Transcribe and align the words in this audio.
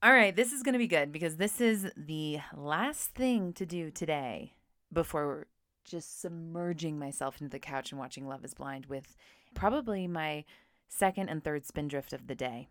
All 0.00 0.12
right, 0.12 0.34
this 0.34 0.52
is 0.52 0.62
going 0.62 0.74
to 0.74 0.78
be 0.78 0.86
good 0.86 1.10
because 1.10 1.38
this 1.38 1.60
is 1.60 1.90
the 1.96 2.38
last 2.54 3.16
thing 3.16 3.52
to 3.54 3.66
do 3.66 3.90
today 3.90 4.52
before 4.92 5.48
just 5.84 6.20
submerging 6.20 7.00
myself 7.00 7.40
into 7.40 7.50
the 7.50 7.58
couch 7.58 7.90
and 7.90 7.98
watching 7.98 8.28
Love 8.28 8.44
is 8.44 8.54
Blind 8.54 8.86
with 8.86 9.16
probably 9.56 10.06
my 10.06 10.44
second 10.86 11.30
and 11.30 11.42
third 11.42 11.66
spindrift 11.66 12.12
of 12.12 12.28
the 12.28 12.36
day. 12.36 12.68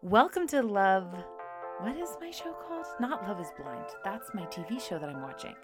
Welcome 0.00 0.46
to 0.46 0.62
Love. 0.62 1.22
What 1.82 1.96
is 1.96 2.18
my 2.20 2.30
show 2.30 2.52
called? 2.52 2.84
Not 3.00 3.26
Love 3.26 3.40
is 3.40 3.52
Blind. 3.58 3.86
That's 4.04 4.34
my 4.34 4.42
TV 4.42 4.78
show 4.78 4.98
that 4.98 5.08
I'm 5.08 5.22
watching. 5.22 5.54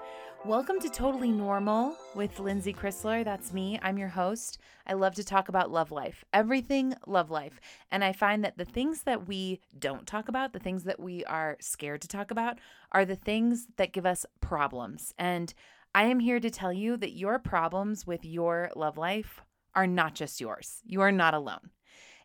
Welcome 0.47 0.81
to 0.81 0.89
Totally 0.89 1.31
Normal 1.31 1.95
with 2.15 2.41
Lindsay 2.41 2.73
Chrisler. 2.73 3.23
That's 3.23 3.53
me. 3.53 3.79
I'm 3.83 3.99
your 3.99 4.09
host. 4.09 4.57
I 4.87 4.95
love 4.95 5.15
to 5.17 5.25
talk 5.25 5.51
about 5.51 5.71
love 5.71 5.93
life, 5.93 6.25
everything 6.33 6.95
love 7.07 7.31
life. 7.31 7.61
And 7.93 8.03
I 8.03 8.13
find 8.13 8.43
that 8.45 8.57
the 8.57 8.65
things 8.65 9.03
that 9.03 9.29
we 9.29 9.61
don't 9.79 10.07
talk 10.07 10.31
about, 10.31 10.55
the 10.55 10.59
things 10.59 10.85
that 10.85 10.99
we 10.99 11.23
are 11.27 11.59
scared 11.61 12.01
to 12.01 12.09
talk 12.09 12.31
about, 12.31 12.61
are 12.93 13.05
the 13.05 13.15
things 13.15 13.67
that 13.77 13.93
give 13.93 14.07
us 14.07 14.25
problems. 14.41 15.13
And 15.19 15.53
I 15.95 16.05
am 16.05 16.21
here 16.21 16.41
to 16.41 16.49
tell 16.49 16.73
you 16.73 16.97
that 16.97 17.13
your 17.13 17.39
problems 17.39 18.07
with 18.07 18.25
your 18.25 18.71
love 18.75 18.97
life 18.97 19.43
are 19.75 19.87
not 19.87 20.15
just 20.15 20.41
yours. 20.41 20.81
You 20.87 21.03
are 21.03 21.13
not 21.13 21.35
alone. 21.35 21.73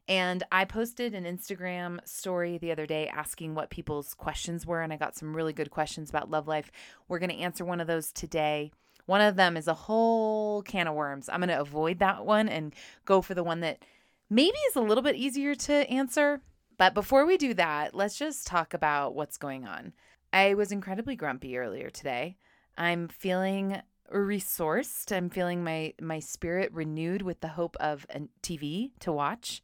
And 0.08 0.44
I 0.52 0.66
posted 0.66 1.14
an 1.14 1.23
Instagram 1.23 2.05
story 2.08 2.58
the 2.58 2.72
other 2.72 2.86
day 2.86 3.08
asking 3.08 3.55
what 3.55 3.70
people's 3.70 4.14
questions 4.14 4.66
were, 4.66 4.82
and 4.82 4.91
I 4.91 4.98
got 4.98 5.16
some 5.16 5.36
really 5.36 5.54
good 5.54 5.72
questions 5.72 6.10
about 6.10 6.30
love 6.30 6.48
life. 6.48 6.72
We're 7.08 7.20
going 7.20 7.30
to 7.30 7.38
answer 7.38 7.64
one 7.64 7.80
of 7.80 7.88
those 7.88 8.12
today. 8.12 8.72
One 9.05 9.22
of 9.22 9.36
them 9.36 9.58
is 9.58 9.68
a 9.68 9.74
whole 9.74 10.62
can 10.64 10.88
of 10.88 10.96
worms. 10.96 11.30
I'm 11.30 11.40
going 11.40 11.50
to 11.50 11.60
avoid 11.60 12.00
that 12.00 12.26
one 12.26 12.50
and 12.50 12.74
go 13.05 13.22
for 13.22 13.34
the 13.34 13.44
one 13.44 13.62
that 13.62 13.84
maybe 14.30 14.58
is 14.70 14.76
a 14.76 14.82
little 14.82 15.04
bit 15.04 15.16
easier 15.16 15.55
to 15.55 15.90
answer. 15.90 16.41
But 16.77 16.94
before 16.94 17.26
we 17.26 17.38
do 17.38 17.54
that, 17.55 17.94
let's 17.94 18.18
just 18.18 18.48
talk 18.48 18.74
about 18.74 19.13
what's 19.13 19.38
going 19.38 19.66
on. 19.66 19.94
I 20.34 20.54
was 20.54 20.72
incredibly 20.72 21.16
grumpy 21.16 21.58
earlier 21.58 21.90
today. 21.90 22.38
I'm 22.77 23.08
feeling 23.08 23.82
resourced. 24.13 25.15
I'm 25.15 25.30
feeling 25.30 25.63
my 25.63 25.93
my 26.02 26.20
spirit 26.20 26.71
renewed 26.74 27.21
with 27.21 27.41
the 27.41 27.49
hope 27.49 27.77
of 27.80 28.05
a 28.10 28.21
TV 28.41 28.91
to 28.99 29.12
watch. 29.12 29.62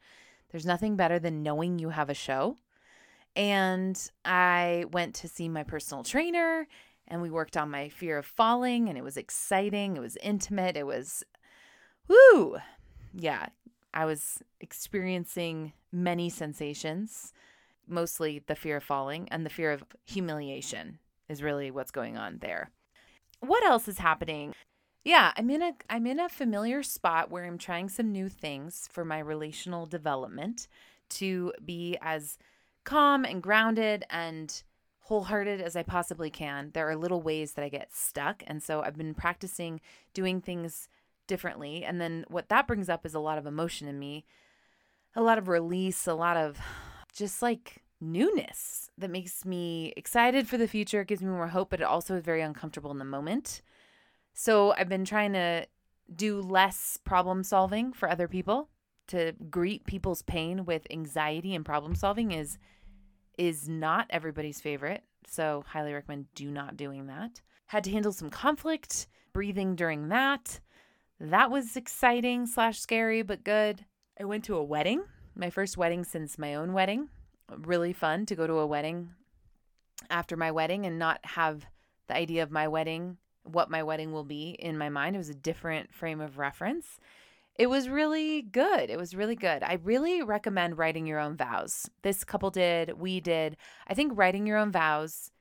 There's 0.51 0.65
nothing 0.65 0.95
better 0.95 1.19
than 1.19 1.43
knowing 1.43 1.79
you 1.79 1.89
have 1.89 2.09
a 2.09 2.13
show. 2.13 2.57
And 3.35 3.99
I 4.25 4.85
went 4.91 5.15
to 5.15 5.27
see 5.27 5.47
my 5.47 5.63
personal 5.63 6.03
trainer 6.03 6.67
and 7.07 7.21
we 7.21 7.29
worked 7.29 7.55
on 7.55 7.69
my 7.69 7.89
fear 7.89 8.17
of 8.17 8.25
falling 8.25 8.89
and 8.89 8.97
it 8.97 9.03
was 9.03 9.17
exciting. 9.17 9.95
It 9.95 10.01
was 10.01 10.17
intimate. 10.17 10.75
It 10.75 10.85
was 10.85 11.23
woo. 12.07 12.57
Yeah, 13.13 13.47
I 13.93 14.05
was 14.05 14.41
experiencing 14.59 15.73
many 15.91 16.29
sensations, 16.29 17.33
mostly 17.87 18.43
the 18.45 18.55
fear 18.55 18.77
of 18.77 18.83
falling 18.83 19.27
and 19.29 19.45
the 19.45 19.49
fear 19.49 19.71
of 19.71 19.83
humiliation 20.05 20.99
is 21.29 21.43
really 21.43 21.71
what's 21.71 21.91
going 21.91 22.17
on 22.17 22.39
there. 22.39 22.71
What 23.39 23.63
else 23.63 23.87
is 23.87 23.99
happening? 23.99 24.53
Yeah, 25.07 25.31
I'm 25.37 25.49
in 25.49 25.61
a 25.61 25.71
I'm 25.89 26.05
in 26.05 26.19
a 26.19 26.27
familiar 26.27 26.83
spot 26.83 27.31
where 27.31 27.45
I'm 27.45 27.57
trying 27.57 27.87
some 27.87 28.11
new 28.11 28.27
things 28.27 28.89
for 28.91 29.05
my 29.05 29.19
relational 29.19 29.85
development 29.85 30.67
to 31.11 31.53
be 31.63 31.97
as 32.01 32.37
calm 32.83 33.23
and 33.23 33.41
grounded 33.41 34.03
and 34.09 34.61
wholehearted 35.03 35.61
as 35.61 35.77
I 35.77 35.83
possibly 35.83 36.29
can. 36.29 36.71
There 36.73 36.89
are 36.89 36.97
little 36.97 37.21
ways 37.21 37.53
that 37.53 37.63
I 37.63 37.69
get 37.69 37.95
stuck, 37.95 38.43
and 38.47 38.61
so 38.61 38.81
I've 38.81 38.97
been 38.97 39.13
practicing 39.13 39.79
doing 40.13 40.41
things 40.41 40.89
differently. 41.25 41.85
And 41.85 42.01
then 42.01 42.25
what 42.27 42.49
that 42.49 42.67
brings 42.67 42.89
up 42.89 43.05
is 43.05 43.13
a 43.13 43.19
lot 43.19 43.37
of 43.37 43.45
emotion 43.45 43.87
in 43.87 43.97
me, 43.97 44.25
a 45.15 45.21
lot 45.21 45.37
of 45.37 45.47
release, 45.47 46.05
a 46.05 46.15
lot 46.15 46.35
of 46.35 46.57
just 47.13 47.41
like 47.41 47.81
newness 48.01 48.91
that 48.97 49.09
makes 49.09 49.45
me 49.45 49.93
excited 49.95 50.49
for 50.49 50.57
the 50.57 50.67
future. 50.67 50.99
It 50.99 51.07
gives 51.07 51.21
me 51.21 51.29
more 51.29 51.47
hope, 51.47 51.69
but 51.69 51.79
it 51.79 51.85
also 51.85 52.15
is 52.15 52.25
very 52.25 52.41
uncomfortable 52.41 52.91
in 52.91 52.99
the 52.99 53.05
moment. 53.05 53.61
So 54.39 54.71
I've 54.77 54.87
been 54.87 55.03
trying 55.03 55.33
to 55.33 55.65
do 56.15 56.39
less 56.41 56.99
problem 57.03 57.43
solving 57.43 57.91
for 57.91 58.07
other 58.07 58.27
people. 58.27 58.69
To 59.07 59.33
greet 59.49 59.87
people's 59.87 60.21
pain 60.21 60.63
with 60.63 60.85
anxiety 60.91 61.55
and 61.55 61.65
problem 61.65 61.95
solving 61.95 62.31
is 62.31 62.59
is 63.39 63.67
not 63.67 64.05
everybody's 64.11 64.61
favorite. 64.61 65.01
So 65.25 65.63
highly 65.67 65.91
recommend 65.91 66.27
do 66.35 66.51
not 66.51 66.77
doing 66.77 67.07
that. 67.07 67.41
Had 67.65 67.83
to 67.85 67.91
handle 67.91 68.11
some 68.11 68.29
conflict, 68.29 69.07
breathing 69.33 69.75
during 69.75 70.09
that. 70.09 70.59
That 71.19 71.49
was 71.49 71.75
exciting 71.75 72.45
slash 72.45 72.79
scary, 72.79 73.23
but 73.23 73.43
good. 73.43 73.85
I 74.19 74.25
went 74.25 74.43
to 74.45 74.55
a 74.55 74.63
wedding, 74.63 75.01
my 75.33 75.49
first 75.49 75.77
wedding 75.77 76.03
since 76.03 76.37
my 76.37 76.53
own 76.53 76.73
wedding. 76.73 77.09
Really 77.57 77.91
fun 77.91 78.27
to 78.27 78.35
go 78.35 78.45
to 78.45 78.59
a 78.59 78.67
wedding 78.67 79.09
after 80.11 80.37
my 80.37 80.51
wedding 80.51 80.85
and 80.85 80.99
not 80.99 81.21
have 81.23 81.65
the 82.05 82.15
idea 82.15 82.43
of 82.43 82.51
my 82.51 82.67
wedding 82.67 83.17
what 83.49 83.69
my 83.69 83.83
wedding 83.83 84.11
will 84.11 84.23
be 84.23 84.51
in 84.59 84.77
my 84.77 84.89
mind. 84.89 85.15
It 85.15 85.19
was 85.19 85.29
a 85.29 85.35
different 85.35 85.93
frame 85.93 86.21
of 86.21 86.37
reference. 86.37 86.99
It 87.55 87.69
was 87.69 87.89
really 87.89 88.43
good. 88.43 88.89
It 88.89 88.97
was 88.97 89.15
really 89.15 89.35
good. 89.35 89.63
I 89.63 89.79
really 89.83 90.21
recommend 90.21 90.77
writing 90.77 91.07
your 91.07 91.19
own 91.19 91.35
vows. 91.35 91.89
This 92.03 92.23
couple 92.23 92.51
did, 92.51 92.99
we 92.99 93.19
did. 93.19 93.57
I 93.87 93.95
think 93.95 94.11
writing 94.15 94.45
your 94.45 94.57
own 94.57 94.71
vows 94.71 95.31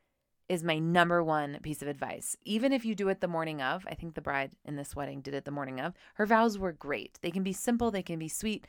is 0.48 0.62
my 0.62 0.78
number 0.78 1.22
one 1.22 1.58
piece 1.62 1.82
of 1.82 1.88
advice. 1.88 2.36
Even 2.44 2.72
if 2.72 2.84
you 2.84 2.94
do 2.94 3.08
it 3.08 3.20
the 3.20 3.28
morning 3.28 3.60
of, 3.60 3.84
I 3.88 3.94
think 3.94 4.14
the 4.14 4.20
bride 4.20 4.52
in 4.64 4.76
this 4.76 4.94
wedding 4.96 5.20
did 5.20 5.34
it 5.34 5.44
the 5.44 5.50
morning 5.50 5.80
of. 5.80 5.94
Her 6.14 6.24
vows 6.24 6.58
were 6.58 6.72
great. 6.72 7.18
They 7.20 7.30
can 7.30 7.42
be 7.42 7.52
simple, 7.52 7.90
they 7.90 8.02
can 8.02 8.18
be 8.18 8.28
sweet. 8.28 8.66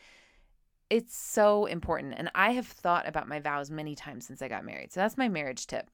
It's 0.90 1.18
so 1.18 1.66
important. 1.66 2.16
And 2.18 2.31
I 2.34 2.52
have 2.52 2.68
thought 2.68 3.08
about 3.08 3.28
my 3.28 3.40
vows 3.40 3.70
many 3.70 3.96
times 3.96 4.25
since 4.25 4.42
I 4.42 4.48
got 4.48 4.66
married. 4.66 4.94
So 4.94 5.00
that's 5.00 5.18
my 5.18 5.28
marriage 5.28 5.68
tip, 5.68 5.90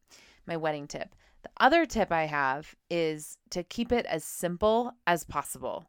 my 0.46 0.58
wedding 0.58 0.88
tip. 0.88 1.16
The 1.42 1.50
other 1.58 1.86
tip 1.86 2.12
I 2.12 2.26
have 2.26 2.74
is 2.90 3.38
to 3.50 3.64
keep 3.64 3.92
it 3.92 4.06
as 4.06 4.24
simple 4.24 4.94
as 5.08 5.24
possible 5.24 5.86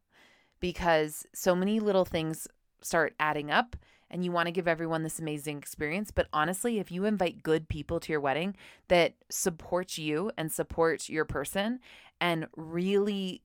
because 0.59 1.27
so 1.35 1.55
many 1.55 1.81
little 1.81 2.05
things 2.05 2.49
start 2.81 3.15
adding 3.21 3.51
up 3.51 3.77
and 4.11 4.25
you 4.25 4.33
want 4.33 4.47
to 4.47 4.53
give 4.53 4.69
everyone 4.69 5.03
this 5.03 5.19
amazing 5.19 5.59
experience. 5.59 6.11
But 6.11 6.29
honestly, 6.33 6.79
if 6.79 6.91
you 6.91 7.05
invite 7.05 7.43
good 7.43 7.69
people 7.69 8.01
to 8.01 8.13
your 8.13 8.21
wedding 8.21 8.57
that 8.89 9.15
support 9.29 9.99
you 9.99 10.31
and 10.39 10.51
support 10.51 11.09
your 11.09 11.25
person 11.25 11.81
and 12.21 12.47
really 12.57 13.43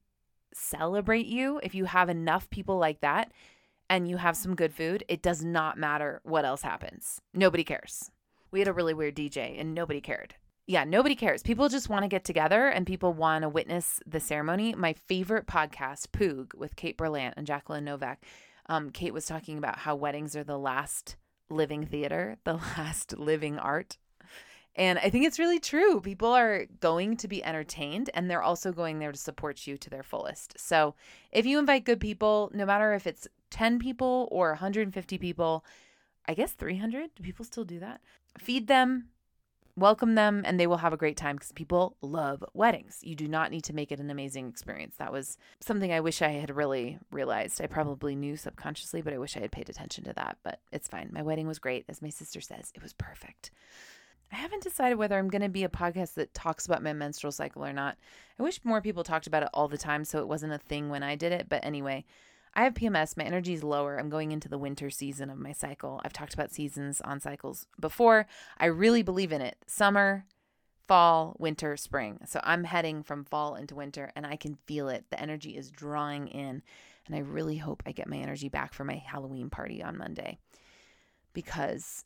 celebrate 0.54 1.26
you, 1.26 1.60
if 1.64 1.76
you 1.76 1.86
have 1.86 2.10
enough 2.10 2.50
people 2.50 2.78
like 2.78 3.02
that 3.02 3.32
and 3.90 4.08
you 4.08 4.18
have 4.18 4.38
some 4.38 4.56
good 4.56 4.74
food, 4.74 5.04
it 5.08 5.22
does 5.22 5.44
not 5.44 5.78
matter 5.78 6.22
what 6.24 6.46
else 6.46 6.62
happens. 6.62 7.22
Nobody 7.34 7.64
cares. 7.64 8.12
We 8.52 8.60
had 8.60 8.68
a 8.68 8.74
really 8.74 8.94
weird 8.94 9.16
DJ 9.16 9.60
and 9.60 9.74
nobody 9.74 10.02
cared 10.02 10.36
yeah, 10.70 10.84
nobody 10.84 11.16
cares. 11.16 11.42
People 11.42 11.68
just 11.68 11.90
want 11.90 12.04
to 12.04 12.08
get 12.08 12.24
together 12.24 12.68
and 12.68 12.86
people 12.86 13.12
want 13.12 13.42
to 13.42 13.50
witness 13.50 14.00
the 14.06 14.20
ceremony. 14.20 14.76
My 14.76 14.94
favorite 14.94 15.48
podcast, 15.48 16.10
Poog, 16.10 16.54
with 16.54 16.76
Kate 16.76 16.96
Berlant 16.96 17.34
and 17.38 17.48
Jacqueline 17.48 17.86
Novak. 17.86 18.24
Um, 18.68 18.92
Kate 18.92 19.12
was 19.12 19.26
talking 19.26 19.58
about 19.58 19.80
how 19.80 19.96
weddings 19.96 20.36
are 20.36 20.44
the 20.44 20.60
last 20.60 21.16
living 21.50 21.88
theater, 21.88 22.38
the 22.44 22.54
last 22.78 23.18
living 23.18 23.58
art. 23.58 23.98
And 24.80 24.98
I 24.98 25.10
think 25.10 25.26
it's 25.26 25.38
really 25.38 25.60
true. 25.60 26.00
People 26.00 26.32
are 26.32 26.66
going 26.80 27.18
to 27.18 27.28
be 27.28 27.44
entertained 27.44 28.10
and 28.14 28.30
they're 28.30 28.42
also 28.42 28.72
going 28.72 29.00
there 29.00 29.12
to 29.12 29.18
support 29.18 29.68
you 29.68 29.78
to 29.78 29.90
their 29.90 30.04
fullest. 30.04 30.58
So 30.58 30.96
if 31.34 31.46
you 31.46 31.60
invite 31.60 31.84
good 31.84 32.00
people, 32.00 32.50
no 32.54 32.66
matter 32.66 32.94
if 32.94 33.06
it's 33.06 33.28
10 33.50 33.80
people 33.80 34.30
or 34.32 34.52
150 34.52 35.18
people, 35.18 35.66
I 36.30 36.34
guess 36.34 36.54
300, 36.54 37.10
do 37.14 37.24
people 37.24 37.44
still 37.44 37.66
do 37.66 37.78
that? 37.80 38.00
Feed 38.38 38.68
them, 38.68 39.10
welcome 39.76 40.16
them 40.16 40.44
and 40.46 40.58
they 40.58 40.68
will 40.68 40.78
have 40.78 40.94
a 40.94 40.98
great 40.98 41.18
time 41.18 41.36
because 41.36 41.52
people 41.52 41.98
love 42.02 42.42
weddings. 42.54 43.00
You 43.04 43.16
do 43.16 43.28
not 43.28 43.52
need 43.52 43.66
to 43.66 43.76
make 43.76 43.92
it 43.92 44.00
an 44.00 44.10
amazing 44.10 44.48
experience. 44.48 44.96
That 44.96 45.12
was 45.12 45.38
something 45.60 45.92
I 45.92 46.00
wish 46.00 46.22
I 46.22 46.30
had 46.30 46.56
really 46.56 47.00
realized. 47.12 47.62
I 47.62 47.68
probably 47.68 48.16
knew 48.16 48.38
subconsciously, 48.38 49.02
but 49.02 49.14
I 49.14 49.18
wish 49.18 49.36
I 49.36 49.42
had 49.42 49.52
paid 49.52 49.70
attention 49.70 50.06
to 50.06 50.14
that. 50.14 50.38
But 50.42 50.62
it's 50.72 50.88
fine. 50.88 51.10
My 51.12 51.22
wedding 51.22 51.48
was 51.48 51.60
great. 51.60 51.84
As 51.90 52.02
my 52.02 52.10
sister 52.10 52.40
says, 52.40 52.72
it 52.74 52.82
was 52.82 52.94
perfect. 52.94 53.52
I 54.32 54.36
haven't 54.36 54.64
decided 54.64 54.98
whether 54.98 55.18
I'm 55.18 55.30
going 55.30 55.42
to 55.42 55.50
be 55.50 55.64
a 55.64 55.70
podcast 55.70 56.14
that 56.16 56.34
talks 56.34 56.66
about 56.66 56.84
my 56.84 56.94
menstrual 56.94 57.32
cycle 57.32 57.66
or 57.66 57.74
not. 57.74 57.98
I 58.40 58.44
wish 58.44 58.64
more 58.64 58.82
people 58.82 59.04
talked 59.04 59.28
about 59.28 59.44
it 59.44 59.50
all 59.54 59.68
the 59.68 59.78
time 59.78 60.06
so 60.06 60.20
it 60.20 60.28
wasn't 60.28 60.54
a 60.54 60.60
thing 60.60 60.90
when 60.90 61.04
I 61.04 61.16
did 61.16 61.32
it. 61.32 61.48
But 61.50 61.66
anyway, 61.66 62.06
I 62.54 62.64
have 62.64 62.76
PMS. 62.76 63.18
My 63.18 63.24
energy 63.24 63.54
is 63.54 63.64
lower. 63.64 63.98
I'm 63.98 64.10
going 64.10 64.32
into 64.32 64.48
the 64.48 64.58
winter 64.58 64.90
season 64.90 65.30
of 65.30 65.40
my 65.40 65.52
cycle. 65.52 66.00
I've 66.04 66.14
talked 66.14 66.34
about 66.34 66.52
seasons 66.52 67.02
on 67.02 67.20
cycles 67.20 67.66
before. 67.80 68.28
I 68.58 68.66
really 68.66 69.02
believe 69.02 69.32
in 69.32 69.42
it. 69.42 69.58
Summer, 69.66 70.26
fall, 70.88 71.36
winter, 71.40 71.76
spring. 71.78 72.20
So 72.26 72.40
I'm 72.44 72.64
heading 72.66 73.04
from 73.04 73.26
fall 73.26 73.56
into 73.56 73.76
winter 73.76 74.12
and 74.16 74.28
I 74.28 74.36
can 74.36 74.58
feel 74.66 74.90
it. 74.90 75.06
The 75.10 75.22
energy 75.22 75.58
is 75.58 75.72
drawing 75.72 76.28
in. 76.28 76.62
And 77.08 77.16
I 77.16 77.20
really 77.20 77.58
hope 77.58 77.82
I 77.86 77.92
get 77.92 78.08
my 78.08 78.18
energy 78.18 78.50
back 78.50 78.74
for 78.74 78.84
my 78.84 78.96
Halloween 78.96 79.50
party 79.50 79.82
on 79.82 79.98
Monday 79.98 80.38
because 81.34 82.06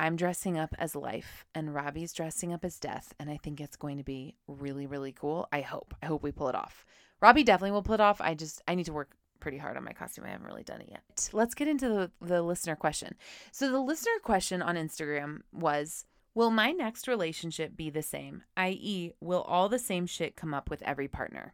I'm 0.00 0.16
dressing 0.16 0.56
up 0.56 0.74
as 0.78 0.96
life 0.96 1.44
and 1.54 1.74
Robbie's 1.74 2.14
dressing 2.14 2.54
up 2.54 2.64
as 2.64 2.78
death. 2.78 3.12
And 3.20 3.28
I 3.28 3.36
think 3.36 3.60
it's 3.60 3.76
going 3.76 3.98
to 3.98 4.02
be 4.02 4.34
really, 4.48 4.86
really 4.86 5.12
cool. 5.12 5.46
I 5.52 5.60
hope. 5.60 5.94
I 6.02 6.06
hope 6.06 6.22
we 6.22 6.32
pull 6.32 6.48
it 6.48 6.54
off. 6.54 6.86
Robbie 7.20 7.44
definitely 7.44 7.72
will 7.72 7.82
pull 7.82 7.96
it 7.96 8.00
off. 8.00 8.18
I 8.18 8.32
just, 8.34 8.62
I 8.66 8.74
need 8.74 8.86
to 8.86 8.94
work 8.94 9.10
pretty 9.40 9.58
hard 9.58 9.76
on 9.76 9.84
my 9.84 9.92
costume. 9.92 10.24
I 10.24 10.30
haven't 10.30 10.46
really 10.46 10.62
done 10.62 10.80
it 10.80 10.88
yet. 10.90 11.28
Let's 11.34 11.54
get 11.54 11.68
into 11.68 11.90
the, 11.90 12.10
the 12.22 12.40
listener 12.40 12.76
question. 12.76 13.14
So, 13.52 13.70
the 13.70 13.78
listener 13.78 14.18
question 14.22 14.62
on 14.62 14.76
Instagram 14.76 15.40
was 15.52 16.06
Will 16.34 16.50
my 16.50 16.70
next 16.70 17.06
relationship 17.06 17.76
be 17.76 17.90
the 17.90 18.02
same? 18.02 18.44
I.e., 18.56 19.12
will 19.20 19.42
all 19.42 19.68
the 19.68 19.78
same 19.78 20.06
shit 20.06 20.34
come 20.34 20.54
up 20.54 20.70
with 20.70 20.80
every 20.82 21.08
partner? 21.08 21.52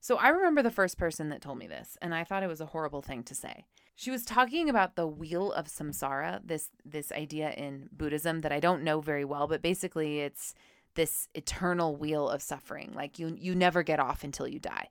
So 0.00 0.16
I 0.16 0.30
remember 0.30 0.62
the 0.62 0.70
first 0.70 0.98
person 0.98 1.28
that 1.28 1.40
told 1.40 1.58
me 1.58 1.68
this, 1.68 1.96
and 2.02 2.12
I 2.12 2.24
thought 2.24 2.42
it 2.42 2.48
was 2.48 2.60
a 2.60 2.66
horrible 2.66 3.02
thing 3.02 3.22
to 3.22 3.36
say. 3.36 3.66
She 3.94 4.10
was 4.10 4.24
talking 4.24 4.68
about 4.68 4.96
the 4.96 5.06
wheel 5.06 5.52
of 5.52 5.66
samsara, 5.66 6.40
this 6.44 6.70
this 6.84 7.12
idea 7.12 7.50
in 7.50 7.88
Buddhism 7.92 8.40
that 8.40 8.52
I 8.52 8.60
don't 8.60 8.82
know 8.82 9.00
very 9.00 9.24
well, 9.24 9.46
but 9.46 9.62
basically 9.62 10.20
it's 10.20 10.54
this 10.94 11.28
eternal 11.34 11.96
wheel 11.96 12.28
of 12.28 12.42
suffering. 12.42 12.92
Like 12.94 13.18
you 13.18 13.36
you 13.38 13.54
never 13.54 13.82
get 13.82 14.00
off 14.00 14.24
until 14.24 14.48
you 14.48 14.58
die. 14.58 14.88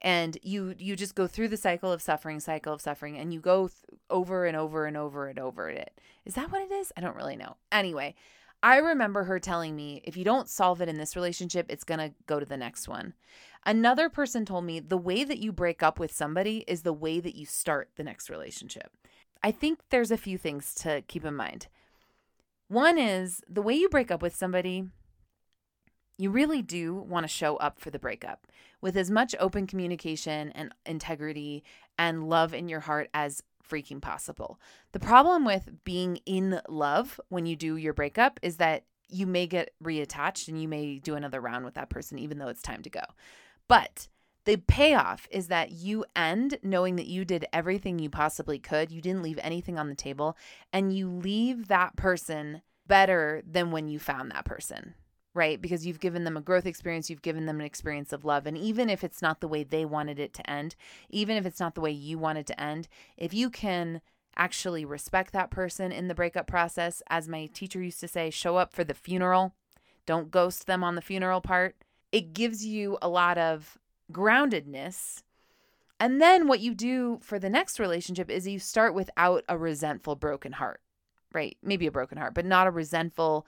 And 0.00 0.38
you 0.42 0.74
you 0.78 0.96
just 0.96 1.14
go 1.14 1.26
through 1.26 1.48
the 1.48 1.56
cycle 1.56 1.92
of 1.92 2.02
suffering, 2.02 2.40
cycle 2.40 2.72
of 2.72 2.80
suffering 2.80 3.18
and 3.18 3.32
you 3.32 3.40
go 3.40 3.68
th- 3.68 4.00
over 4.10 4.46
and 4.46 4.56
over 4.56 4.86
and 4.86 4.96
over 4.96 5.28
and 5.28 5.38
over 5.38 5.68
it. 5.68 6.00
Is 6.24 6.34
that 6.34 6.50
what 6.50 6.62
it 6.62 6.72
is? 6.72 6.92
I 6.96 7.00
don't 7.00 7.16
really 7.16 7.36
know. 7.36 7.56
Anyway, 7.72 8.14
I 8.62 8.78
remember 8.78 9.24
her 9.24 9.38
telling 9.38 9.76
me 9.76 10.00
if 10.04 10.16
you 10.16 10.24
don't 10.24 10.48
solve 10.48 10.80
it 10.80 10.88
in 10.88 10.98
this 10.98 11.14
relationship, 11.14 11.66
it's 11.68 11.84
going 11.84 12.00
to 12.00 12.12
go 12.26 12.40
to 12.40 12.46
the 12.46 12.56
next 12.56 12.88
one. 12.88 13.14
Another 13.68 14.08
person 14.08 14.46
told 14.46 14.64
me 14.64 14.80
the 14.80 14.96
way 14.96 15.24
that 15.24 15.40
you 15.40 15.52
break 15.52 15.82
up 15.82 15.98
with 15.98 16.10
somebody 16.10 16.64
is 16.66 16.84
the 16.84 16.92
way 16.94 17.20
that 17.20 17.34
you 17.34 17.44
start 17.44 17.90
the 17.96 18.02
next 18.02 18.30
relationship. 18.30 18.96
I 19.42 19.50
think 19.50 19.80
there's 19.90 20.10
a 20.10 20.16
few 20.16 20.38
things 20.38 20.74
to 20.76 21.02
keep 21.02 21.22
in 21.22 21.36
mind. 21.36 21.66
One 22.68 22.96
is 22.96 23.42
the 23.46 23.60
way 23.60 23.74
you 23.74 23.90
break 23.90 24.10
up 24.10 24.22
with 24.22 24.34
somebody, 24.34 24.84
you 26.16 26.30
really 26.30 26.62
do 26.62 26.94
want 26.94 27.24
to 27.24 27.28
show 27.28 27.56
up 27.56 27.78
for 27.78 27.90
the 27.90 27.98
breakup 27.98 28.46
with 28.80 28.96
as 28.96 29.10
much 29.10 29.34
open 29.38 29.66
communication 29.66 30.50
and 30.52 30.74
integrity 30.86 31.62
and 31.98 32.26
love 32.26 32.54
in 32.54 32.70
your 32.70 32.80
heart 32.80 33.10
as 33.12 33.42
freaking 33.62 34.00
possible. 34.00 34.58
The 34.92 34.98
problem 34.98 35.44
with 35.44 35.84
being 35.84 36.20
in 36.24 36.62
love 36.70 37.20
when 37.28 37.44
you 37.44 37.54
do 37.54 37.76
your 37.76 37.92
breakup 37.92 38.40
is 38.40 38.56
that 38.56 38.84
you 39.10 39.26
may 39.26 39.46
get 39.46 39.74
reattached 39.84 40.48
and 40.48 40.60
you 40.60 40.68
may 40.68 40.98
do 40.98 41.16
another 41.16 41.40
round 41.40 41.66
with 41.66 41.74
that 41.74 41.90
person, 41.90 42.18
even 42.18 42.38
though 42.38 42.48
it's 42.48 42.62
time 42.62 42.82
to 42.82 42.90
go. 42.90 43.02
But 43.68 44.08
the 44.44 44.56
payoff 44.56 45.28
is 45.30 45.48
that 45.48 45.72
you 45.72 46.06
end 46.16 46.58
knowing 46.62 46.96
that 46.96 47.06
you 47.06 47.26
did 47.26 47.44
everything 47.52 47.98
you 47.98 48.08
possibly 48.08 48.58
could. 48.58 48.90
You 48.90 49.02
didn't 49.02 49.22
leave 49.22 49.38
anything 49.42 49.78
on 49.78 49.90
the 49.90 49.94
table, 49.94 50.36
and 50.72 50.96
you 50.96 51.10
leave 51.10 51.68
that 51.68 51.94
person 51.96 52.62
better 52.86 53.42
than 53.46 53.70
when 53.70 53.88
you 53.88 53.98
found 53.98 54.30
that 54.30 54.46
person, 54.46 54.94
right? 55.34 55.60
Because 55.60 55.86
you've 55.86 56.00
given 56.00 56.24
them 56.24 56.38
a 56.38 56.40
growth 56.40 56.64
experience, 56.64 57.10
you've 57.10 57.20
given 57.20 57.44
them 57.44 57.60
an 57.60 57.66
experience 57.66 58.10
of 58.10 58.24
love. 58.24 58.46
And 58.46 58.56
even 58.56 58.88
if 58.88 59.04
it's 59.04 59.20
not 59.20 59.40
the 59.40 59.48
way 59.48 59.64
they 59.64 59.84
wanted 59.84 60.18
it 60.18 60.32
to 60.34 60.50
end, 60.50 60.74
even 61.10 61.36
if 61.36 61.44
it's 61.44 61.60
not 61.60 61.74
the 61.74 61.82
way 61.82 61.90
you 61.90 62.18
wanted 62.18 62.46
to 62.46 62.58
end, 62.58 62.88
if 63.18 63.34
you 63.34 63.50
can 63.50 64.00
actually 64.34 64.86
respect 64.86 65.34
that 65.34 65.50
person 65.50 65.92
in 65.92 66.08
the 66.08 66.14
breakup 66.14 66.46
process, 66.46 67.02
as 67.10 67.28
my 67.28 67.46
teacher 67.52 67.82
used 67.82 68.00
to 68.00 68.08
say, 68.08 68.30
show 68.30 68.56
up 68.56 68.72
for 68.72 68.84
the 68.84 68.94
funeral, 68.94 69.52
don't 70.06 70.30
ghost 70.30 70.66
them 70.66 70.82
on 70.82 70.94
the 70.94 71.02
funeral 71.02 71.42
part 71.42 71.76
it 72.12 72.32
gives 72.32 72.64
you 72.64 72.98
a 73.02 73.08
lot 73.08 73.38
of 73.38 73.78
groundedness. 74.12 75.22
And 76.00 76.20
then 76.20 76.46
what 76.46 76.60
you 76.60 76.74
do 76.74 77.18
for 77.22 77.38
the 77.38 77.50
next 77.50 77.80
relationship 77.80 78.30
is 78.30 78.46
you 78.46 78.58
start 78.58 78.94
without 78.94 79.44
a 79.48 79.58
resentful, 79.58 80.16
broken 80.16 80.52
heart, 80.52 80.80
right? 81.32 81.56
Maybe 81.62 81.86
a 81.86 81.92
broken 81.92 82.18
heart, 82.18 82.34
but 82.34 82.46
not 82.46 82.66
a 82.66 82.70
resentful, 82.70 83.46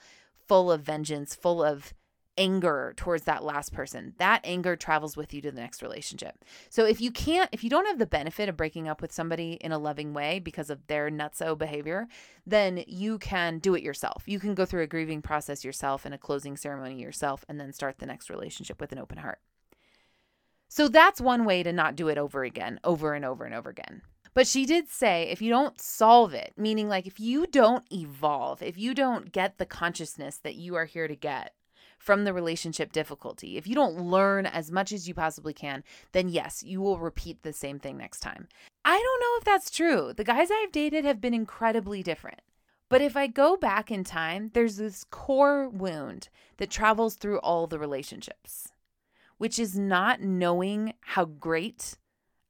full 0.48 0.72
of 0.72 0.82
vengeance, 0.82 1.34
full 1.34 1.62
of 1.62 1.94
anger 2.38 2.94
towards 2.96 3.24
that 3.24 3.44
last 3.44 3.72
person. 3.72 4.14
That 4.18 4.40
anger 4.44 4.76
travels 4.76 5.16
with 5.16 5.34
you 5.34 5.40
to 5.42 5.50
the 5.50 5.60
next 5.60 5.82
relationship. 5.82 6.44
So 6.68 6.84
if 6.84 7.00
you 7.00 7.10
can't, 7.10 7.48
if 7.52 7.62
you 7.62 7.70
don't 7.70 7.86
have 7.86 7.98
the 7.98 8.06
benefit 8.06 8.48
of 8.48 8.56
breaking 8.56 8.88
up 8.88 9.02
with 9.02 9.12
somebody 9.12 9.52
in 9.60 9.72
a 9.72 9.78
loving 9.78 10.14
way 10.14 10.38
because 10.38 10.70
of 10.70 10.86
their 10.86 11.10
nutso 11.10 11.56
behavior, 11.56 12.08
then 12.46 12.84
you 12.86 13.18
can 13.18 13.58
do 13.58 13.74
it 13.74 13.82
yourself. 13.82 14.22
You 14.26 14.40
can 14.40 14.54
go 14.54 14.64
through 14.64 14.82
a 14.82 14.86
grieving 14.86 15.22
process 15.22 15.64
yourself 15.64 16.04
and 16.04 16.14
a 16.14 16.18
closing 16.18 16.56
ceremony 16.56 17.00
yourself 17.00 17.44
and 17.48 17.60
then 17.60 17.72
start 17.72 17.98
the 17.98 18.06
next 18.06 18.30
relationship 18.30 18.80
with 18.80 18.92
an 18.92 18.98
open 18.98 19.18
heart. 19.18 19.40
So 20.68 20.86
that's 20.88 21.20
one 21.20 21.44
way 21.44 21.62
to 21.64 21.72
not 21.72 21.96
do 21.96 22.08
it 22.08 22.16
over 22.16 22.44
again, 22.44 22.78
over 22.84 23.14
and 23.14 23.24
over 23.24 23.44
and 23.44 23.54
over 23.54 23.70
again. 23.70 24.02
But 24.34 24.46
she 24.46 24.64
did 24.64 24.88
say 24.88 25.24
if 25.24 25.42
you 25.42 25.50
don't 25.50 25.80
solve 25.80 26.32
it, 26.34 26.52
meaning 26.56 26.88
like 26.88 27.06
if 27.06 27.18
you 27.18 27.46
don't 27.46 27.84
evolve, 27.92 28.62
if 28.62 28.78
you 28.78 28.94
don't 28.94 29.32
get 29.32 29.58
the 29.58 29.66
consciousness 29.66 30.38
that 30.38 30.54
you 30.54 30.76
are 30.76 30.84
here 30.84 31.08
to 31.08 31.16
get, 31.16 31.54
from 32.00 32.24
the 32.24 32.32
relationship 32.32 32.92
difficulty. 32.92 33.58
If 33.58 33.66
you 33.66 33.74
don't 33.74 34.00
learn 34.00 34.46
as 34.46 34.72
much 34.72 34.90
as 34.90 35.06
you 35.06 35.12
possibly 35.12 35.52
can, 35.52 35.84
then 36.12 36.30
yes, 36.30 36.62
you 36.62 36.80
will 36.80 36.98
repeat 36.98 37.42
the 37.42 37.52
same 37.52 37.78
thing 37.78 37.98
next 37.98 38.20
time. 38.20 38.48
I 38.84 38.98
don't 38.98 39.20
know 39.20 39.38
if 39.38 39.44
that's 39.44 39.70
true. 39.70 40.14
The 40.16 40.24
guys 40.24 40.48
I've 40.50 40.72
dated 40.72 41.04
have 41.04 41.20
been 41.20 41.34
incredibly 41.34 42.02
different. 42.02 42.40
But 42.88 43.02
if 43.02 43.16
I 43.16 43.26
go 43.26 43.56
back 43.56 43.90
in 43.90 44.02
time, 44.02 44.50
there's 44.54 44.76
this 44.76 45.04
core 45.04 45.68
wound 45.68 46.30
that 46.56 46.70
travels 46.70 47.14
through 47.14 47.38
all 47.40 47.66
the 47.66 47.78
relationships, 47.78 48.72
which 49.36 49.58
is 49.58 49.78
not 49.78 50.22
knowing 50.22 50.94
how 51.02 51.26
great 51.26 51.98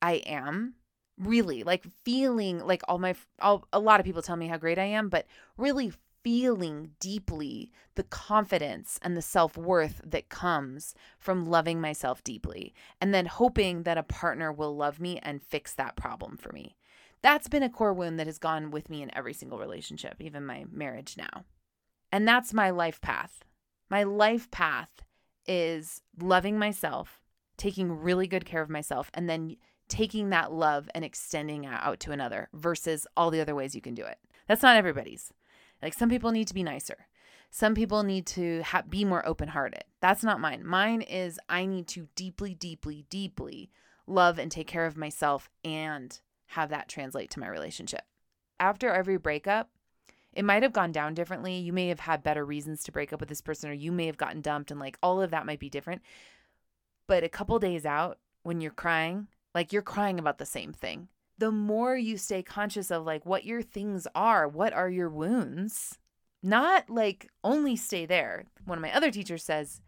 I 0.00 0.22
am 0.26 0.74
really 1.18 1.62
like 1.64 1.84
feeling 2.02 2.60
like 2.60 2.82
all 2.88 2.98
my 2.98 3.14
all, 3.42 3.66
a 3.74 3.78
lot 3.78 4.00
of 4.00 4.06
people 4.06 4.22
tell 4.22 4.36
me 4.36 4.46
how 4.46 4.56
great 4.56 4.78
I 4.78 4.84
am 4.84 5.10
but 5.10 5.26
really 5.58 5.92
feeling 6.22 6.90
deeply 7.00 7.70
the 7.94 8.02
confidence 8.02 8.98
and 9.02 9.16
the 9.16 9.22
self 9.22 9.56
worth 9.56 10.00
that 10.04 10.28
comes 10.28 10.94
from 11.18 11.46
loving 11.46 11.80
myself 11.80 12.22
deeply, 12.22 12.74
and 13.00 13.14
then 13.14 13.26
hoping 13.26 13.82
that 13.84 13.98
a 13.98 14.02
partner 14.02 14.52
will 14.52 14.76
love 14.76 15.00
me 15.00 15.18
and 15.22 15.42
fix 15.42 15.74
that 15.74 15.96
problem 15.96 16.36
for 16.36 16.52
me. 16.52 16.76
That's 17.22 17.48
been 17.48 17.62
a 17.62 17.68
core 17.68 17.92
wound 17.92 18.18
that 18.18 18.26
has 18.26 18.38
gone 18.38 18.70
with 18.70 18.88
me 18.88 19.02
in 19.02 19.14
every 19.14 19.34
single 19.34 19.58
relationship, 19.58 20.16
even 20.20 20.46
my 20.46 20.64
marriage 20.70 21.16
now. 21.16 21.44
And 22.10 22.26
that's 22.26 22.54
my 22.54 22.70
life 22.70 23.00
path. 23.00 23.44
My 23.90 24.02
life 24.04 24.50
path 24.50 24.88
is 25.46 26.00
loving 26.18 26.58
myself, 26.58 27.20
taking 27.56 27.92
really 27.92 28.26
good 28.26 28.44
care 28.44 28.62
of 28.62 28.70
myself, 28.70 29.10
and 29.12 29.28
then 29.28 29.56
taking 29.88 30.30
that 30.30 30.52
love 30.52 30.88
and 30.94 31.04
extending 31.04 31.66
out 31.66 32.00
to 32.00 32.12
another 32.12 32.48
versus 32.54 33.06
all 33.16 33.30
the 33.30 33.40
other 33.40 33.54
ways 33.54 33.74
you 33.74 33.80
can 33.80 33.94
do 33.94 34.04
it. 34.04 34.18
That's 34.46 34.62
not 34.62 34.76
everybody's. 34.76 35.32
Like 35.82 35.94
some 35.94 36.08
people 36.08 36.30
need 36.30 36.48
to 36.48 36.54
be 36.54 36.62
nicer. 36.62 37.06
Some 37.50 37.74
people 37.74 38.02
need 38.02 38.26
to 38.28 38.62
ha- 38.62 38.82
be 38.88 39.04
more 39.04 39.26
open 39.26 39.48
hearted. 39.48 39.84
That's 40.00 40.22
not 40.22 40.40
mine. 40.40 40.64
Mine 40.64 41.02
is 41.02 41.38
I 41.48 41.66
need 41.66 41.88
to 41.88 42.08
deeply, 42.14 42.54
deeply, 42.54 43.06
deeply 43.10 43.70
love 44.06 44.38
and 44.38 44.50
take 44.50 44.66
care 44.66 44.86
of 44.86 44.96
myself 44.96 45.50
and 45.64 46.20
have 46.46 46.70
that 46.70 46.88
translate 46.88 47.30
to 47.30 47.40
my 47.40 47.48
relationship. 47.48 48.02
After 48.58 48.90
every 48.90 49.16
breakup, 49.16 49.70
it 50.32 50.44
might 50.44 50.62
have 50.62 50.72
gone 50.72 50.92
down 50.92 51.14
differently. 51.14 51.56
You 51.56 51.72
may 51.72 51.88
have 51.88 52.00
had 52.00 52.22
better 52.22 52.44
reasons 52.44 52.82
to 52.84 52.92
break 52.92 53.12
up 53.12 53.20
with 53.20 53.28
this 53.28 53.40
person, 53.40 53.70
or 53.70 53.72
you 53.72 53.90
may 53.90 54.06
have 54.06 54.16
gotten 54.16 54.40
dumped, 54.40 54.70
and 54.70 54.78
like 54.78 54.98
all 55.02 55.20
of 55.20 55.30
that 55.30 55.46
might 55.46 55.58
be 55.58 55.68
different. 55.68 56.02
But 57.06 57.24
a 57.24 57.28
couple 57.28 57.58
days 57.58 57.84
out, 57.84 58.18
when 58.42 58.60
you're 58.60 58.70
crying, 58.70 59.26
like 59.54 59.72
you're 59.72 59.82
crying 59.82 60.18
about 60.18 60.38
the 60.38 60.46
same 60.46 60.72
thing 60.72 61.08
the 61.40 61.50
more 61.50 61.96
you 61.96 62.18
stay 62.18 62.42
conscious 62.42 62.90
of 62.90 63.04
like 63.04 63.24
what 63.24 63.44
your 63.44 63.62
things 63.62 64.06
are, 64.14 64.46
what 64.46 64.72
are 64.74 64.90
your 64.90 65.08
wounds, 65.08 65.98
not 66.42 66.88
like 66.88 67.28
only 67.42 67.76
stay 67.76 68.04
there. 68.06 68.44
One 68.66 68.78
of 68.78 68.82
my 68.82 68.94
other 68.94 69.10
teachers 69.10 69.42
says, 69.42 69.80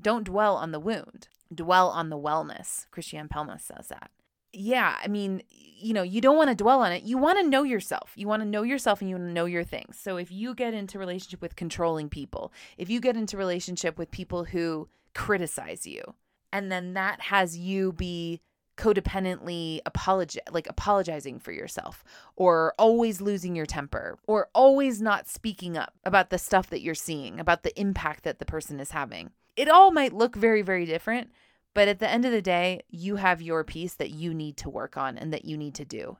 don't 0.00 0.24
dwell 0.24 0.56
on 0.56 0.72
the 0.72 0.80
wound, 0.80 1.28
dwell 1.54 1.90
on 1.90 2.08
the 2.08 2.18
wellness. 2.18 2.86
Christiane 2.90 3.28
Pelmas 3.28 3.60
says 3.60 3.88
that. 3.88 4.10
Yeah, 4.54 4.96
I 5.02 5.08
mean, 5.08 5.42
you 5.50 5.92
know, 5.92 6.02
you 6.02 6.20
don't 6.20 6.36
want 6.36 6.48
to 6.48 6.54
dwell 6.54 6.80
on 6.80 6.92
it. 6.92 7.02
You 7.02 7.18
want 7.18 7.38
to 7.38 7.46
know 7.48 7.64
yourself. 7.64 8.12
You 8.16 8.26
want 8.26 8.42
to 8.42 8.48
know 8.48 8.62
yourself 8.62 9.00
and 9.00 9.10
you 9.10 9.16
want 9.16 9.28
to 9.28 9.32
know 9.32 9.44
your 9.44 9.64
things. 9.64 9.98
So 9.98 10.16
if 10.16 10.32
you 10.32 10.54
get 10.54 10.72
into 10.72 10.98
relationship 10.98 11.42
with 11.42 11.56
controlling 11.56 12.08
people, 12.08 12.52
if 12.78 12.88
you 12.88 13.00
get 13.00 13.16
into 13.16 13.36
relationship 13.36 13.98
with 13.98 14.10
people 14.10 14.44
who 14.44 14.88
criticize 15.12 15.86
you, 15.86 16.14
and 16.50 16.72
then 16.72 16.94
that 16.94 17.20
has 17.20 17.58
you 17.58 17.92
be 17.92 18.40
codependently 18.76 19.80
apologize 19.86 20.42
like 20.50 20.68
apologizing 20.68 21.38
for 21.38 21.52
yourself 21.52 22.02
or 22.34 22.74
always 22.78 23.20
losing 23.20 23.54
your 23.54 23.66
temper 23.66 24.18
or 24.26 24.48
always 24.54 25.00
not 25.00 25.28
speaking 25.28 25.76
up 25.76 25.94
about 26.04 26.30
the 26.30 26.38
stuff 26.38 26.68
that 26.70 26.80
you're 26.80 26.94
seeing 26.94 27.38
about 27.38 27.62
the 27.62 27.78
impact 27.80 28.24
that 28.24 28.38
the 28.38 28.44
person 28.44 28.80
is 28.80 28.90
having. 28.90 29.30
It 29.56 29.68
all 29.68 29.92
might 29.92 30.12
look 30.12 30.34
very 30.34 30.62
very 30.62 30.86
different 30.86 31.30
but 31.72 31.86
at 31.88 32.00
the 32.00 32.08
end 32.08 32.24
of 32.24 32.32
the 32.32 32.42
day 32.42 32.82
you 32.88 33.16
have 33.16 33.40
your 33.40 33.62
piece 33.62 33.94
that 33.94 34.10
you 34.10 34.34
need 34.34 34.56
to 34.56 34.70
work 34.70 34.96
on 34.96 35.16
and 35.16 35.32
that 35.32 35.44
you 35.44 35.56
need 35.56 35.74
to 35.76 35.84
do. 35.84 36.18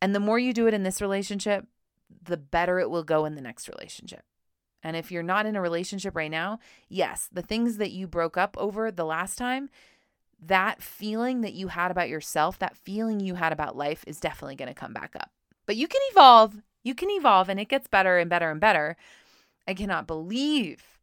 And 0.00 0.14
the 0.14 0.20
more 0.20 0.38
you 0.38 0.52
do 0.52 0.66
it 0.68 0.74
in 0.74 0.84
this 0.84 1.00
relationship 1.00 1.66
the 2.24 2.36
better 2.36 2.78
it 2.78 2.90
will 2.90 3.04
go 3.04 3.24
in 3.24 3.34
the 3.34 3.40
next 3.40 3.68
relationship. 3.68 4.22
And 4.84 4.96
if 4.96 5.10
you're 5.10 5.22
not 5.22 5.46
in 5.46 5.56
a 5.56 5.60
relationship 5.60 6.14
right 6.14 6.30
now 6.30 6.60
yes 6.88 7.28
the 7.32 7.42
things 7.42 7.78
that 7.78 7.90
you 7.90 8.06
broke 8.06 8.36
up 8.36 8.56
over 8.60 8.92
the 8.92 9.04
last 9.04 9.38
time 9.38 9.70
that 10.46 10.82
feeling 10.82 11.42
that 11.42 11.54
you 11.54 11.68
had 11.68 11.90
about 11.90 12.08
yourself, 12.08 12.58
that 12.58 12.76
feeling 12.76 13.20
you 13.20 13.36
had 13.36 13.52
about 13.52 13.76
life 13.76 14.04
is 14.06 14.20
definitely 14.20 14.56
going 14.56 14.68
to 14.68 14.74
come 14.74 14.92
back 14.92 15.14
up. 15.16 15.30
But 15.66 15.76
you 15.76 15.86
can 15.86 16.00
evolve. 16.10 16.60
You 16.82 16.94
can 16.94 17.10
evolve 17.10 17.48
and 17.48 17.60
it 17.60 17.68
gets 17.68 17.86
better 17.86 18.18
and 18.18 18.28
better 18.28 18.50
and 18.50 18.60
better. 18.60 18.96
I 19.68 19.74
cannot 19.74 20.08
believe 20.08 20.98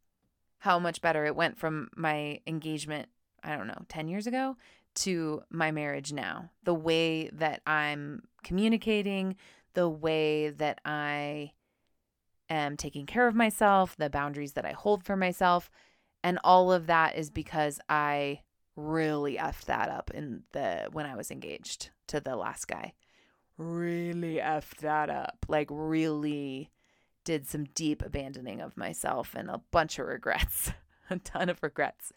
how 0.58 0.78
much 0.78 1.00
better 1.00 1.24
it 1.24 1.34
went 1.34 1.58
from 1.58 1.88
my 1.96 2.40
engagement, 2.46 3.08
I 3.42 3.56
don't 3.56 3.66
know, 3.66 3.86
10 3.88 4.08
years 4.08 4.26
ago 4.26 4.56
to 4.96 5.42
my 5.48 5.70
marriage 5.70 6.12
now. 6.12 6.50
The 6.64 6.74
way 6.74 7.30
that 7.32 7.62
I'm 7.66 8.24
communicating, 8.44 9.36
the 9.72 9.88
way 9.88 10.50
that 10.50 10.80
I 10.84 11.52
am 12.50 12.76
taking 12.76 13.06
care 13.06 13.26
of 13.26 13.34
myself, 13.34 13.96
the 13.96 14.10
boundaries 14.10 14.52
that 14.52 14.66
I 14.66 14.72
hold 14.72 15.04
for 15.04 15.16
myself. 15.16 15.70
And 16.22 16.38
all 16.44 16.70
of 16.70 16.86
that 16.88 17.16
is 17.16 17.30
because 17.30 17.80
I 17.88 18.40
really 18.76 19.36
effed 19.36 19.66
that 19.66 19.88
up 19.88 20.10
in 20.12 20.42
the 20.52 20.88
when 20.92 21.06
I 21.06 21.16
was 21.16 21.30
engaged 21.30 21.90
to 22.08 22.20
the 22.20 22.36
last 22.36 22.68
guy. 22.68 22.94
Really 23.56 24.36
effed 24.36 24.78
that 24.78 25.10
up. 25.10 25.44
Like 25.48 25.68
really 25.70 26.70
did 27.24 27.46
some 27.46 27.64
deep 27.74 28.02
abandoning 28.02 28.60
of 28.60 28.76
myself 28.76 29.34
and 29.34 29.50
a 29.50 29.60
bunch 29.70 29.98
of 29.98 30.06
regrets. 30.06 30.72
a 31.10 31.18
ton 31.18 31.48
of 31.48 31.62
regrets. 31.62 32.12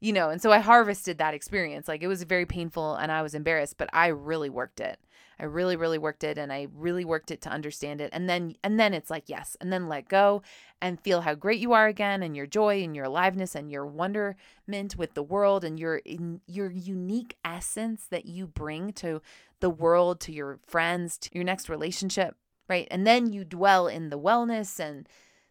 You 0.00 0.14
know, 0.14 0.30
and 0.30 0.40
so 0.40 0.50
I 0.50 0.58
harvested 0.60 1.18
that 1.18 1.34
experience. 1.34 1.86
Like 1.86 2.02
it 2.02 2.08
was 2.08 2.22
very 2.22 2.46
painful 2.46 2.94
and 2.94 3.12
I 3.12 3.20
was 3.20 3.34
embarrassed, 3.34 3.76
but 3.76 3.90
I 3.92 4.08
really 4.08 4.48
worked 4.48 4.80
it. 4.80 4.98
I 5.38 5.44
really 5.44 5.76
really 5.76 5.98
worked 5.98 6.22
it 6.22 6.36
and 6.36 6.52
I 6.52 6.68
really 6.74 7.04
worked 7.04 7.30
it 7.30 7.40
to 7.42 7.50
understand 7.50 8.00
it. 8.00 8.10
And 8.12 8.28
then 8.28 8.56
and 8.62 8.78
then 8.78 8.92
it's 8.94 9.10
like 9.10 9.24
yes, 9.26 9.56
and 9.60 9.72
then 9.72 9.88
let 9.88 10.08
go 10.08 10.42
and 10.82 11.00
feel 11.00 11.22
how 11.22 11.34
great 11.34 11.60
you 11.60 11.72
are 11.72 11.86
again 11.86 12.22
and 12.22 12.36
your 12.36 12.46
joy 12.46 12.82
and 12.82 12.94
your 12.94 13.06
aliveness 13.06 13.54
and 13.54 13.70
your 13.70 13.86
wonderment 13.86 14.96
with 14.96 15.14
the 15.14 15.22
world 15.22 15.64
and 15.64 15.80
your 15.80 15.96
in 15.96 16.40
your 16.46 16.70
unique 16.70 17.36
essence 17.44 18.06
that 18.10 18.26
you 18.26 18.46
bring 18.46 18.92
to 18.94 19.22
the 19.60 19.70
world, 19.70 20.20
to 20.20 20.32
your 20.32 20.58
friends, 20.66 21.18
to 21.18 21.30
your 21.32 21.44
next 21.44 21.68
relationship, 21.68 22.36
right? 22.68 22.88
And 22.90 23.06
then 23.06 23.32
you 23.32 23.44
dwell 23.44 23.86
in 23.86 24.10
the 24.10 24.18
wellness 24.18 24.78
and 24.80 25.08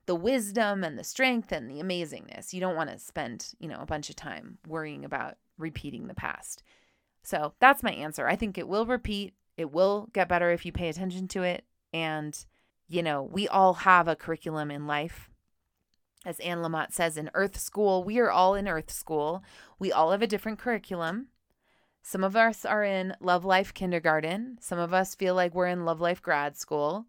the 0.09 0.15
wisdom 0.15 0.83
and 0.83 0.97
the 0.97 1.03
strength 1.03 1.51
and 1.51 1.69
the 1.69 1.83
amazingness. 1.83 2.51
You 2.51 2.59
don't 2.59 2.75
want 2.75 2.89
to 2.89 2.97
spend, 2.97 3.53
you 3.59 3.67
know, 3.67 3.77
a 3.79 3.85
bunch 3.85 4.09
of 4.09 4.15
time 4.15 4.57
worrying 4.67 5.05
about 5.05 5.37
repeating 5.59 6.07
the 6.07 6.15
past. 6.15 6.63
So 7.21 7.53
that's 7.59 7.83
my 7.83 7.91
answer. 7.91 8.27
I 8.27 8.35
think 8.35 8.57
it 8.57 8.67
will 8.67 8.87
repeat. 8.87 9.35
It 9.55 9.71
will 9.71 10.09
get 10.11 10.27
better 10.27 10.49
if 10.51 10.65
you 10.65 10.71
pay 10.71 10.89
attention 10.89 11.27
to 11.27 11.43
it. 11.43 11.63
And, 11.93 12.35
you 12.87 13.03
know, 13.03 13.21
we 13.21 13.47
all 13.47 13.75
have 13.75 14.07
a 14.07 14.15
curriculum 14.15 14.71
in 14.71 14.87
life. 14.87 15.29
As 16.25 16.39
Anne 16.39 16.63
Lamott 16.63 16.91
says 16.91 17.15
in 17.15 17.29
Earth 17.35 17.59
School, 17.59 18.03
we 18.03 18.17
are 18.17 18.31
all 18.31 18.55
in 18.55 18.67
Earth 18.67 18.89
School. 18.89 19.43
We 19.77 19.91
all 19.91 20.09
have 20.09 20.23
a 20.23 20.27
different 20.27 20.57
curriculum. 20.57 21.27
Some 22.01 22.23
of 22.23 22.35
us 22.35 22.65
are 22.65 22.83
in 22.83 23.13
Love 23.19 23.45
Life 23.45 23.75
kindergarten. 23.75 24.57
Some 24.59 24.79
of 24.79 24.91
us 24.91 25.13
feel 25.13 25.35
like 25.35 25.53
we're 25.53 25.67
in 25.67 25.85
Love 25.85 26.01
Life 26.01 26.23
grad 26.23 26.57
school. 26.57 27.05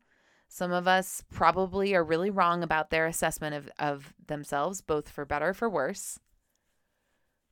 Some 0.52 0.72
of 0.72 0.88
us 0.88 1.22
probably 1.30 1.94
are 1.94 2.02
really 2.02 2.28
wrong 2.28 2.64
about 2.64 2.90
their 2.90 3.06
assessment 3.06 3.54
of, 3.54 3.70
of 3.78 4.12
themselves, 4.26 4.80
both 4.80 5.08
for 5.08 5.24
better 5.24 5.54
for 5.54 5.70
worse. 5.70 6.18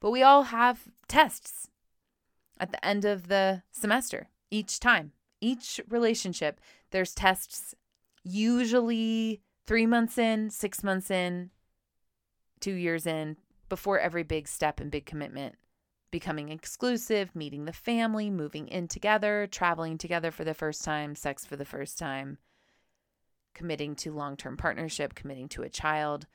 But 0.01 0.11
we 0.11 0.25
all 0.25 0.43
have 0.43 0.89
tests 1.07 1.69
at 2.59 2.73
the 2.73 2.85
end 2.85 3.05
of 3.05 3.29
the 3.29 3.63
semester 3.71 4.31
each 4.51 4.81
time. 4.81 5.13
Each 5.41 5.81
relationship, 5.89 6.61
there's 6.91 7.15
tests, 7.15 7.73
usually 8.25 9.43
three 9.65 9.87
months 9.87 10.19
in, 10.19 10.51
six 10.51 10.83
months 10.83 11.09
in, 11.09 11.51
two 12.59 12.75
years 12.75 13.07
in, 13.07 13.37
before 13.69 14.01
every 14.01 14.25
big 14.25 14.49
step 14.49 14.81
and 14.81 14.91
big 14.91 15.07
commitment. 15.07 15.55
Becoming 16.11 16.49
exclusive, 16.49 17.37
meeting 17.37 17.65
the 17.65 17.73
family, 17.73 18.29
moving 18.29 18.67
in 18.67 18.89
together, 18.89 19.47
traveling 19.49 19.99
together 19.99 20.33
for 20.33 20.43
the 20.43 20.53
first 20.53 20.83
time, 20.83 21.15
sex 21.15 21.47
for 21.47 21.55
the 21.55 21.65
first 21.65 21.97
time, 21.97 22.39
committing 23.59 23.97
to 23.97 24.13
long 24.13 24.37
term 24.37 24.57
partnership, 24.57 25.17
committing 25.17 25.49
to 25.49 25.63
a 25.63 25.69
child. 25.69 26.29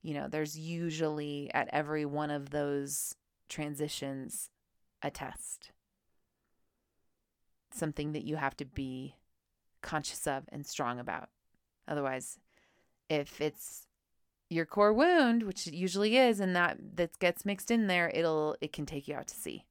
You 0.00 0.14
know, 0.14 0.28
there's 0.28 0.56
usually 0.56 1.50
at 1.52 1.68
every 1.72 2.04
one 2.04 2.30
of 2.30 2.50
those 2.50 3.16
transitions 3.48 4.48
a 5.02 5.10
test 5.10 5.72
something 7.74 8.12
that 8.12 8.24
you 8.24 8.36
have 8.36 8.56
to 8.56 8.64
be 8.64 9.16
conscious 9.80 10.26
of 10.26 10.44
and 10.50 10.66
strong 10.66 10.98
about. 10.98 11.28
Otherwise, 11.88 12.38
if 13.08 13.40
it's 13.40 13.86
your 14.48 14.66
core 14.66 14.92
wound, 14.92 15.42
which 15.42 15.66
it 15.66 15.74
usually 15.74 16.16
is, 16.16 16.38
and 16.38 16.54
that 16.54 16.78
that 16.96 17.18
gets 17.18 17.44
mixed 17.44 17.70
in 17.70 17.86
there, 17.86 18.10
it'll 18.14 18.56
it 18.60 18.72
can 18.72 18.86
take 18.86 19.08
you 19.08 19.16
out 19.16 19.26
to 19.28 19.34
sea. 19.34 19.64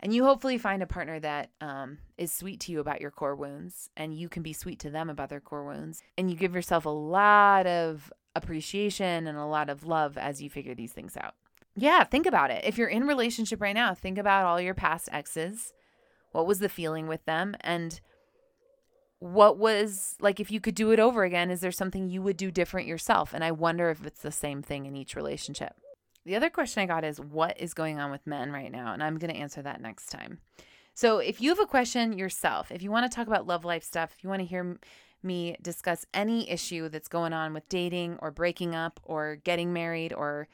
And 0.00 0.14
you 0.14 0.24
hopefully 0.24 0.58
find 0.58 0.82
a 0.82 0.86
partner 0.86 1.18
that 1.20 1.50
um, 1.60 1.98
is 2.18 2.30
sweet 2.30 2.60
to 2.60 2.72
you 2.72 2.80
about 2.80 3.00
your 3.00 3.10
core 3.10 3.34
wounds, 3.34 3.88
and 3.96 4.14
you 4.14 4.28
can 4.28 4.42
be 4.42 4.52
sweet 4.52 4.78
to 4.80 4.90
them 4.90 5.08
about 5.08 5.30
their 5.30 5.40
core 5.40 5.64
wounds, 5.64 6.02
and 6.18 6.30
you 6.30 6.36
give 6.36 6.54
yourself 6.54 6.84
a 6.84 6.90
lot 6.90 7.66
of 7.66 8.12
appreciation 8.34 9.26
and 9.26 9.38
a 9.38 9.46
lot 9.46 9.70
of 9.70 9.86
love 9.86 10.18
as 10.18 10.42
you 10.42 10.50
figure 10.50 10.74
these 10.74 10.92
things 10.92 11.16
out. 11.16 11.34
Yeah, 11.74 12.04
think 12.04 12.26
about 12.26 12.50
it. 12.50 12.64
If 12.64 12.76
you're 12.76 12.88
in 12.88 13.06
relationship 13.06 13.60
right 13.60 13.74
now, 13.74 13.94
think 13.94 14.18
about 14.18 14.44
all 14.44 14.60
your 14.60 14.74
past 14.74 15.08
exes 15.12 15.72
what 16.36 16.46
was 16.46 16.58
the 16.58 16.68
feeling 16.68 17.06
with 17.06 17.24
them? 17.24 17.56
And 17.62 17.98
what 19.20 19.56
was 19.56 20.16
like 20.20 20.38
if 20.38 20.50
you 20.50 20.60
could 20.60 20.74
do 20.74 20.90
it 20.90 21.00
over 21.00 21.24
again, 21.24 21.50
is 21.50 21.60
there 21.60 21.72
something 21.72 22.08
you 22.08 22.20
would 22.20 22.36
do 22.36 22.50
different 22.50 22.86
yourself? 22.86 23.32
And 23.32 23.42
I 23.42 23.52
wonder 23.52 23.88
if 23.88 24.04
it's 24.04 24.20
the 24.20 24.30
same 24.30 24.60
thing 24.60 24.84
in 24.84 24.94
each 24.94 25.16
relationship. 25.16 25.74
The 26.26 26.34
other 26.34 26.50
question 26.50 26.82
I 26.82 26.86
got 26.86 27.04
is 27.04 27.20
what 27.20 27.58
is 27.60 27.72
going 27.72 28.00
on 28.00 28.10
with 28.10 28.26
men 28.26 28.50
right 28.50 28.72
now? 28.72 28.92
And 28.92 29.00
I'm 29.00 29.16
going 29.16 29.32
to 29.32 29.38
answer 29.38 29.62
that 29.62 29.80
next 29.80 30.08
time. 30.08 30.40
So 30.92 31.18
if 31.18 31.40
you 31.40 31.50
have 31.50 31.60
a 31.60 31.66
question 31.66 32.18
yourself, 32.18 32.72
if 32.72 32.82
you 32.82 32.90
want 32.90 33.08
to 33.10 33.14
talk 33.14 33.28
about 33.28 33.46
love 33.46 33.64
life 33.64 33.84
stuff, 33.84 34.12
if 34.12 34.24
you 34.24 34.28
want 34.28 34.40
to 34.40 34.46
hear 34.46 34.76
me 35.22 35.56
discuss 35.62 36.04
any 36.12 36.50
issue 36.50 36.88
that's 36.88 37.06
going 37.06 37.32
on 37.32 37.54
with 37.54 37.68
dating 37.68 38.18
or 38.20 38.32
breaking 38.32 38.74
up 38.74 38.98
or 39.04 39.36
getting 39.44 39.72
married 39.72 40.12
or 40.12 40.48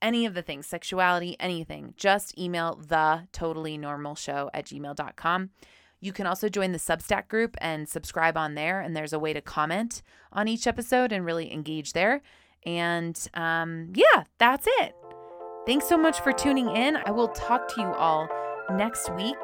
any 0.00 0.24
of 0.24 0.34
the 0.34 0.42
things, 0.42 0.68
sexuality, 0.68 1.36
anything, 1.40 1.94
just 1.96 2.38
email 2.38 2.76
the 2.76 3.26
totally 3.32 3.76
normal 3.76 4.14
show 4.14 4.48
at 4.54 4.66
gmail.com. 4.66 5.50
You 5.98 6.12
can 6.12 6.28
also 6.28 6.48
join 6.48 6.70
the 6.70 6.78
Substack 6.78 7.26
group 7.26 7.56
and 7.60 7.88
subscribe 7.88 8.36
on 8.36 8.54
there. 8.54 8.80
And 8.80 8.94
there's 8.94 9.12
a 9.12 9.18
way 9.18 9.32
to 9.32 9.40
comment 9.40 10.00
on 10.32 10.46
each 10.46 10.68
episode 10.68 11.10
and 11.10 11.24
really 11.24 11.52
engage 11.52 11.92
there. 11.92 12.22
And 12.64 13.18
um, 13.34 13.92
yeah, 13.96 14.24
that's 14.38 14.68
it. 14.78 14.94
Thanks 15.68 15.86
so 15.86 15.98
much 15.98 16.22
for 16.22 16.32
tuning 16.32 16.74
in. 16.74 16.96
I 16.96 17.10
will 17.10 17.28
talk 17.28 17.68
to 17.74 17.82
you 17.82 17.88
all 17.88 18.26
next 18.70 19.12
week, 19.12 19.36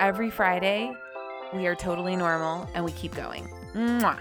every 0.00 0.28
Friday. 0.28 0.92
We 1.54 1.68
are 1.68 1.76
totally 1.76 2.16
normal 2.16 2.68
and 2.74 2.84
we 2.84 2.90
keep 2.90 3.14
going. 3.14 3.48
Mwah. 3.74 4.18